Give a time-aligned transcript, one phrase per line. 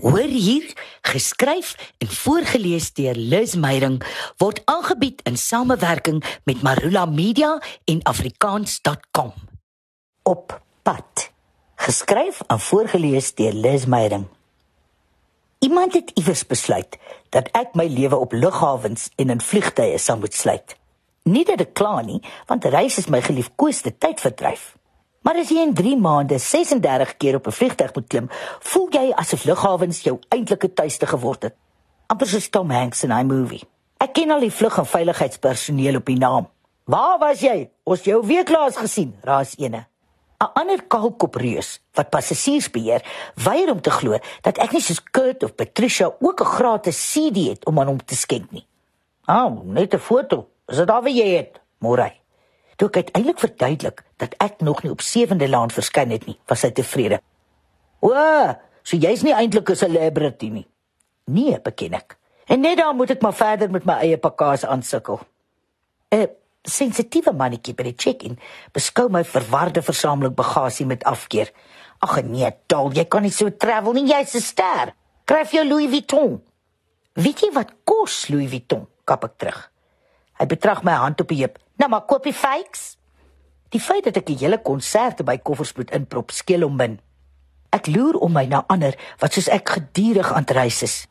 [0.00, 0.72] Hoor hier,
[1.02, 3.98] geskryf en voorgeles deur Liz Meyering
[4.40, 9.32] word aangebied in samewerking met Marula Media en afrikaans.com.
[10.22, 11.30] Op pad.
[11.74, 14.26] Geskryf en voorgeles deur Liz Meyering.
[15.58, 16.96] Iemand het iewers besluit
[17.28, 20.76] dat ek my lewe op lughawens en in vliegtye sal moet sluit.
[21.28, 24.79] Nie dat ek kla nie, want reis is my geliefkoeste tydverdryf.
[25.22, 28.28] Maar as jy in 3 maande 36 keer op 'n vliegtuig moet klim,
[28.60, 31.54] voel jy asof lughawens jou eintlike tuiste geword het.
[32.10, 33.62] amper soos Tom Hanks in 'n movie.
[33.98, 36.48] Ek ken al die vlug- en veiligheidspersoneel op die naam.
[36.84, 37.70] Waar was jy?
[37.84, 39.86] Ons jou week laas gesien, raas ene.
[40.40, 43.02] 'n Ander kaalkopreus wat passasiers beheer,
[43.34, 47.48] weier om te glo dat ek nie soos Kurt of Patricia ook 'n gratis CD
[47.48, 48.66] het om aan hom te skenk nie.
[49.26, 50.48] Ah, oh, net 'n foto.
[50.66, 51.60] Is dit al wat jy het?
[51.78, 52.19] Môre.
[52.80, 56.64] Toe ek uiteindelik verduidelik dat ek nog nie op sewende laan verskyn het nie, was
[56.64, 57.18] hy tevrede.
[58.00, 58.14] O,
[58.80, 60.66] so jy's nie eintlik 'n celebrity nie.
[61.28, 62.16] Nee, beken ek.
[62.48, 65.20] En net dan moet ek maar verder met my eie pakkaas aansukkel.
[66.10, 66.28] 'n
[66.62, 68.38] Sensitiewe mannetjie by die check-in
[68.72, 71.52] beskou my verwarde versameling bagasie met afkeer.
[72.04, 74.92] Ag nee, dol, jy kan nie so travel nie, jy's 'n ster.
[75.24, 76.42] Kryf jou Louis Vuitton.
[77.14, 78.86] Weet jy wat kos Louis Vuitton?
[79.04, 79.70] Kap ek terug.
[80.38, 81.58] Hy betrag my hand op die heup.
[81.80, 82.98] Nou maar koop die fakes.
[83.72, 87.00] Die feit dat ek 'n hele konsert by koffers moet inprop, skeel hom min.
[87.70, 91.06] Ek loer om my na ander wat soos ek gedurig aan reis is.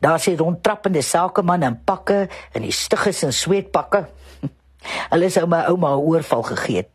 [0.00, 4.08] Daar sien rondtrappende sakemanne in pakke en die stigges in sweetpakke.
[5.12, 6.90] Hulle sou my ouma 'n oorval gegee het.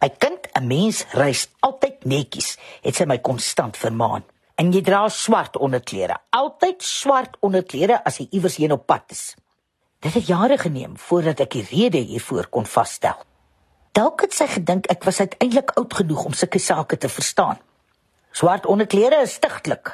[0.00, 4.22] My kind, 'n mens reis altyd netjies, het sy my konstant vermaan.
[4.54, 9.34] En jy dra swart onderklere, altyd swart onderklere as jy iewers heen op pad is.
[10.00, 13.18] Dit het jare geneem voordat ek die rede hiervoor kon vasstel.
[13.92, 17.58] Dalk het sy gedink ek was uiteindelik oud genoeg om sulke sake te verstaan.
[18.32, 19.90] Swart onderklere is stigtelik.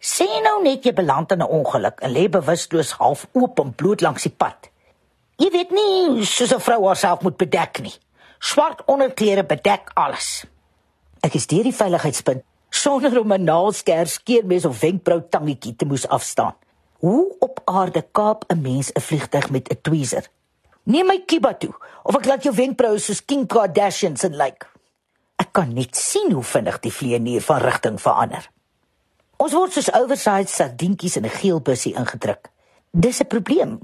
[0.00, 4.00] Sê nou net jy beland in 'n ongeluk en lê bewusteloos half oop en bloot
[4.00, 4.70] langs die pad.
[5.36, 7.94] Jy weet nie soos 'n vrou haarself moet bedek nie.
[8.38, 10.46] Swart onderklere bedek alles.
[11.20, 16.08] Ek is deur die veiligheidspunt sonder om 'n naalskerp skeermes of wenkbrau tangetjie te moes
[16.08, 16.54] afstaan.
[16.98, 17.33] Hoe
[17.64, 20.28] aarde kaap 'n mens 'n vliegtyg met 'n tweezer?
[20.84, 24.38] Neem my kiba toe of ek laat jou wenkbroue soos Kim Kardashian se lyk.
[24.38, 24.66] Like.
[25.36, 28.50] Ek kan net sien hoe vinnig die vlieënier van rigting verander.
[29.42, 32.50] Ons word soos oversized sardientjies in 'n geel bussie ingedruk.
[32.90, 33.80] Dis 'n probleem.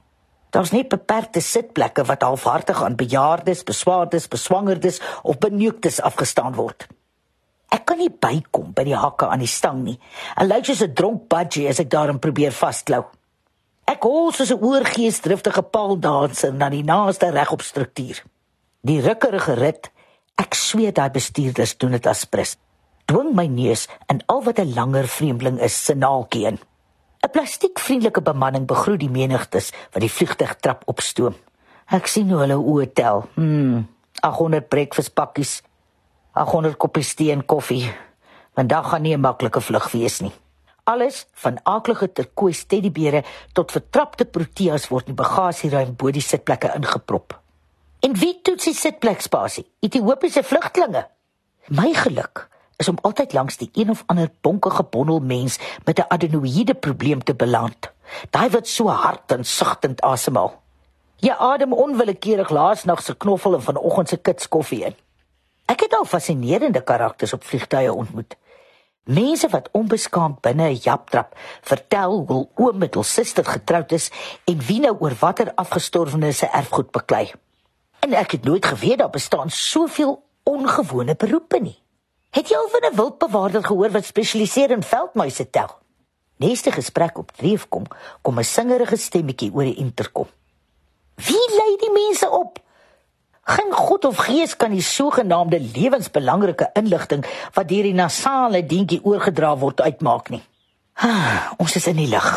[0.51, 6.87] Daar's net beperkte sitplekke wat halfhartig aan bejaardes, beswaardes, beswangerdes of beneuktes afgestaan word.
[7.69, 9.99] Ek kan nie bykom by die hakke aan die stang nie.
[10.37, 13.05] En lyk soos 'n dronk budgie as ek daarin probeer vasklou.
[13.91, 18.23] Ek hol soos 'n oorgeesdriftige paaldanser na die naaste regop struktuur.
[18.87, 19.91] Die rukkerige rit,
[20.39, 22.57] ek sweet daai bestuurders doen dit as prins.
[23.11, 26.59] Dwing my neus in al wat 'n langer vreemdeling is se naaltjie in.
[27.25, 31.35] 'n Plastiekvriendelike bemanning begroet die menigtes wat die vliegtuig trap opstoom.
[31.91, 33.29] Ek sien hoe hulle oë tel.
[33.35, 33.83] Hm,
[34.23, 35.63] 800 breakfastpakkies
[36.33, 37.93] 800 koppies tee en koffie.
[38.55, 40.33] Vandag gaan nie 'n maklike vlug wees nie.
[40.91, 43.23] Alles van aaklige turkoois teddybere
[43.55, 47.37] tot vertrapte proteas word in bagasieruim bo die sitplekke ingeprop.
[48.03, 49.67] En wie toets die sitplekspasie?
[49.87, 51.05] Ethiopiese vlugtlinge.
[51.69, 52.49] My geluk
[52.83, 57.23] is om altyd langs die een of ander bonkige bondel mens met 'n adenoïde probleem
[57.23, 57.93] te beland.
[58.31, 60.63] Daai wat so hard en sagtend asemhaal.
[61.17, 64.95] Jy adem onwillekeurig laasnag se knoffel en vanoggend se kits koffie in.
[65.67, 68.37] Ek het al fascinerende karakters op vliegtye ontmoet.
[69.05, 74.11] Mense wat onbeskaamd binne 'n japtrap vertel hoe oom met hul suster getroud is
[74.45, 77.33] en wie nou oor watter afgestorwenes se erfgoed beklei.
[78.01, 81.83] En ek het nooit geweet daar bestaan soveel ongewone beroepe nie.
[82.31, 85.79] Het jy al van 'n wildbewaarder gehoor wat spesialiseer in veldmuise tel?
[86.37, 87.85] Neste gesprek op dreef kom,
[88.23, 90.27] kom 'n singerige stemmetjie oor die interkom.
[91.15, 92.60] Wie lei die mense op?
[93.51, 97.25] Geen God of Gees kan die sogenaamde lewensbelangrike inligting
[97.57, 100.43] wat deur die nasale dientjie oorgedra word uitmaak nie.
[101.03, 102.29] Ah, ons is in die lug.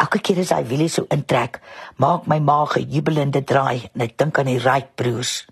[0.00, 1.60] Elke keer as hy wiele so intrek,
[2.00, 5.44] maak my maag 'n jubelende draai en ek dink aan die Wright broers.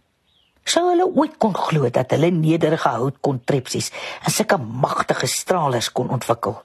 [0.64, 3.92] Sou hulle ooit kon glo dat hulle nederige houtkontrepsies
[4.24, 6.56] en sulke magtige stralers kon ontwikkel?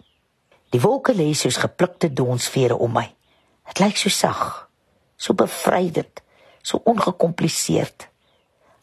[0.72, 3.08] Die wolke lê soos geplukte donsvere om my.
[3.68, 4.70] Dit lyk so sag,
[5.18, 6.25] so bevrydend
[6.66, 8.08] so ongekompliseerd.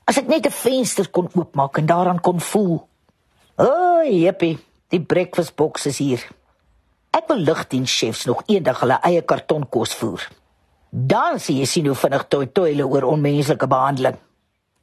[0.07, 2.79] As ek net 'n venster kon oopmaak en daaraan kon voel.
[3.57, 4.59] O, oh, jippie,
[4.89, 6.23] die breakfast box is hier.
[7.11, 10.29] Ek wil lugdienschefs nog eendag hulle eie kartonkos voer.
[10.91, 14.17] Dan sien jy sien hoe vinnig toi toi hulle oor onmenslike behandeling.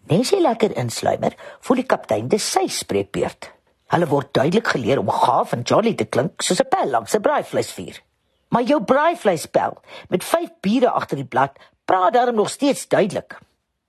[0.09, 3.51] Nes jy lekker insluimer, voel die kaptein dis sy spreekbeurt.
[3.89, 7.21] Hulle word duidelik geleer om gaaf en jolly te klink soos 'n pel langs 'n
[7.21, 8.01] braaivleisvuur.
[8.49, 9.77] Maar jou braaivleispel
[10.09, 11.57] met 5 bure agter die blad
[11.89, 13.39] praat daarom nog steeds duidelik.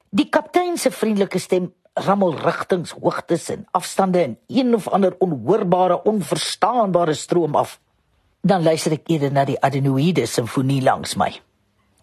[0.08, 6.02] Die kaptein se vriendelike stem rammel rigtings, hoogtes en afstande in een of ander onhoorbare,
[6.02, 7.76] onverstaanbare stroom af.
[8.41, 11.29] Dan luister ek eerder na die adenoïde simfonie langs my.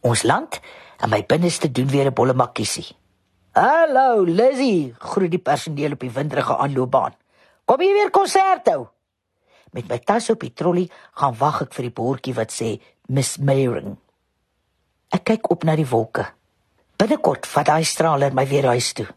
[0.05, 0.59] Ons land
[1.01, 2.93] en my binneste doen weer 'n bolle makkiesie.
[3.51, 7.13] Hallo Lizzie, groet die personeel op die windrige aanloopbaan.
[7.65, 8.87] Kom jy weer konsert hou?
[9.71, 13.37] Met my tas op die trolly gaan wag ek vir die bordjie wat sê Miss
[13.37, 13.97] Mayring.
[15.13, 16.25] Ek kyk op na die wolke.
[16.97, 19.07] Binnekort vat daai straler my weer huis toe.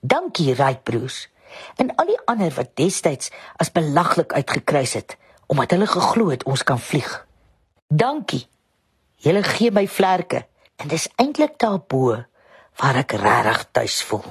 [0.00, 1.28] Dankie Wright broers
[1.76, 3.28] en al die ander wat destyds
[3.60, 5.16] as belaglik uitgekruis het
[5.52, 7.10] omdat hulle geglo het ons kan vlieg.
[7.92, 8.46] Dankie.
[9.20, 10.46] Julle gee my vlerke
[10.80, 12.22] en dis eintlik daarbo
[12.80, 14.24] waar ek regtig tuis voel.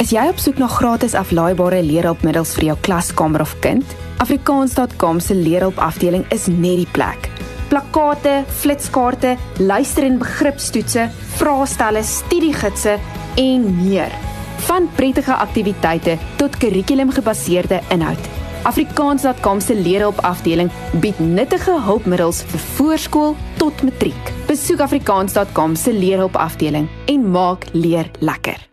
[0.00, 3.94] Is jy op soek na gratis aflaaibare leerhulpmiddels vir jou klaskamer of kind?
[4.24, 7.31] Afrikaans.com se leerhulpafdeling is net die plek.
[7.72, 11.08] Plakkate, flitskaarte, luister- en begripstoetse,
[11.38, 12.98] vraestelle, studiegidse
[13.40, 14.12] en meer
[14.66, 18.28] van prettige aktiwiteite tot kurrikulumgebaseerde inhoud.
[18.62, 20.70] Afrikaans.com se leerhulpafdeling
[21.00, 24.34] bied nuttige hulpmiddels vir voorskool tot matriek.
[24.46, 28.71] Besoek afrikaans.com se leerhulpafdeling en maak leer lekker.